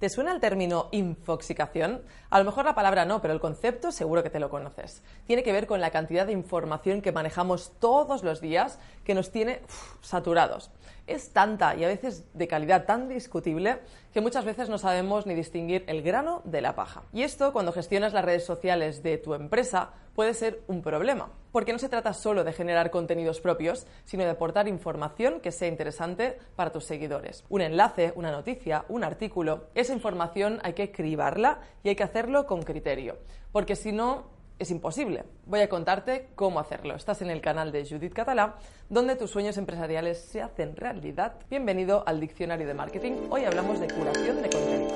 [0.00, 2.00] ¿Te suena el término infoxicación?
[2.30, 5.02] A lo mejor la palabra no, pero el concepto seguro que te lo conoces.
[5.26, 9.30] Tiene que ver con la cantidad de información que manejamos todos los días que nos
[9.30, 9.60] tiene
[10.00, 10.70] saturados.
[11.06, 13.80] Es tanta y a veces de calidad tan discutible
[14.12, 17.02] que muchas veces no sabemos ni distinguir el grano de la paja.
[17.12, 21.72] Y esto, cuando gestionas las redes sociales de tu empresa, puede ser un problema, porque
[21.72, 26.38] no se trata solo de generar contenidos propios, sino de aportar información que sea interesante
[26.56, 27.44] para tus seguidores.
[27.48, 32.46] Un enlace, una noticia, un artículo, esa información hay que cribarla y hay que hacerlo
[32.46, 33.18] con criterio,
[33.52, 35.24] porque si no, es imposible.
[35.46, 36.94] Voy a contarte cómo hacerlo.
[36.94, 38.56] Estás en el canal de Judith Catalá,
[38.88, 41.34] donde tus sueños empresariales se hacen realidad.
[41.48, 43.12] Bienvenido al Diccionario de Marketing.
[43.30, 44.90] Hoy hablamos de curación de contenido.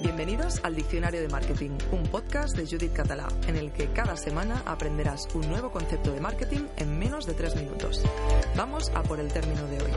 [0.00, 4.62] Bienvenidos al Diccionario de Marketing, un podcast de Judith Catalá, en el que cada semana
[4.64, 8.02] aprenderás un nuevo concepto de marketing en menos de tres minutos.
[8.56, 9.90] Vamos a por el término de hoy.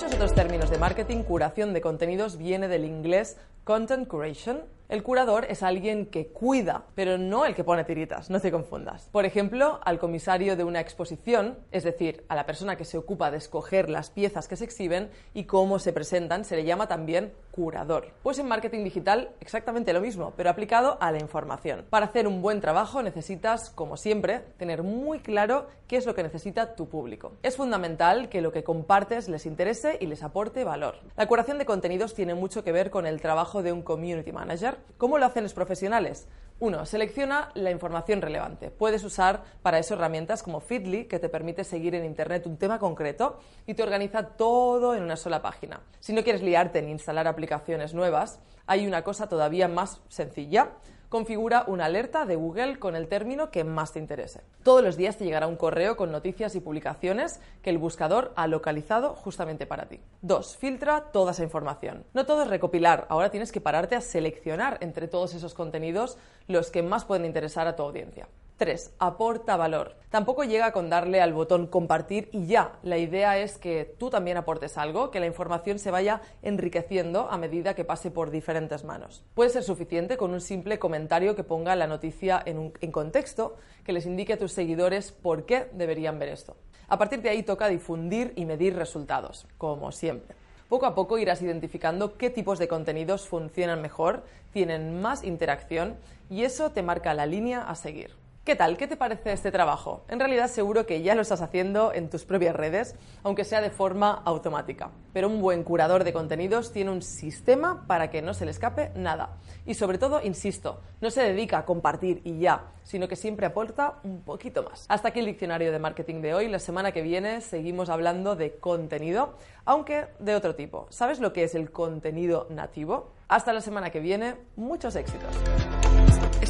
[0.00, 5.46] Muchos otros términos de marketing, curación de contenidos viene del inglés content curation, el curador
[5.48, 9.08] es alguien que cuida, pero no el que pone tiritas, no te confundas.
[9.12, 13.30] Por ejemplo, al comisario de una exposición, es decir, a la persona que se ocupa
[13.30, 17.32] de escoger las piezas que se exhiben y cómo se presentan, se le llama también
[17.52, 18.08] curador.
[18.24, 21.84] Pues en marketing digital exactamente lo mismo, pero aplicado a la información.
[21.88, 26.24] Para hacer un buen trabajo necesitas, como siempre, tener muy claro qué es lo que
[26.24, 27.32] necesita tu público.
[27.44, 30.96] Es fundamental que lo que compartes les interese y les aporte valor.
[31.16, 34.50] La curación de contenidos tiene mucho que ver con el trabajo de un community manager
[34.98, 36.28] ¿Cómo lo hacen los profesionales?
[36.58, 38.70] Uno, selecciona la información relevante.
[38.70, 42.78] Puedes usar para eso herramientas como Feedly, que te permite seguir en Internet un tema
[42.78, 45.80] concreto y te organiza todo en una sola página.
[46.00, 50.72] Si no quieres liarte en instalar aplicaciones nuevas, hay una cosa todavía más sencilla
[51.10, 54.42] configura una alerta de Google con el término que más te interese.
[54.62, 58.46] Todos los días te llegará un correo con noticias y publicaciones que el buscador ha
[58.46, 60.00] localizado justamente para ti.
[60.22, 60.56] 2.
[60.56, 62.04] Filtra toda esa información.
[62.14, 66.16] No todo es recopilar, ahora tienes que pararte a seleccionar entre todos esos contenidos
[66.46, 68.28] los que más pueden interesar a tu audiencia.
[68.60, 68.92] 3.
[68.98, 69.96] Aporta valor.
[70.10, 72.78] Tampoco llega con darle al botón compartir y ya.
[72.82, 77.38] La idea es que tú también aportes algo, que la información se vaya enriqueciendo a
[77.38, 79.24] medida que pase por diferentes manos.
[79.32, 83.94] Puede ser suficiente con un simple comentario que ponga la noticia en, en contexto, que
[83.94, 86.54] les indique a tus seguidores por qué deberían ver esto.
[86.88, 90.36] A partir de ahí toca difundir y medir resultados, como siempre.
[90.68, 94.22] Poco a poco irás identificando qué tipos de contenidos funcionan mejor,
[94.52, 95.96] tienen más interacción
[96.28, 98.20] y eso te marca la línea a seguir.
[98.50, 98.76] ¿Qué tal?
[98.76, 100.02] ¿Qué te parece este trabajo?
[100.08, 103.70] En realidad seguro que ya lo estás haciendo en tus propias redes, aunque sea de
[103.70, 104.90] forma automática.
[105.12, 108.90] Pero un buen curador de contenidos tiene un sistema para que no se le escape
[108.96, 109.38] nada.
[109.66, 114.00] Y sobre todo, insisto, no se dedica a compartir y ya, sino que siempre aporta
[114.02, 114.84] un poquito más.
[114.88, 116.48] Hasta aquí el diccionario de marketing de hoy.
[116.48, 119.34] La semana que viene seguimos hablando de contenido,
[119.64, 120.88] aunque de otro tipo.
[120.90, 123.12] ¿Sabes lo que es el contenido nativo?
[123.28, 125.36] Hasta la semana que viene, muchos éxitos.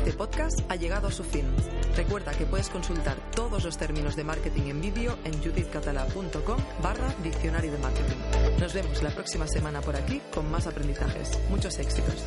[0.00, 1.44] Este podcast ha llegado a su fin.
[1.94, 7.70] Recuerda que puedes consultar todos los términos de marketing en vídeo en judithcatala.com barra diccionario
[7.70, 8.16] de marketing.
[8.58, 11.38] Nos vemos la próxima semana por aquí con más aprendizajes.
[11.50, 12.24] Muchos éxitos.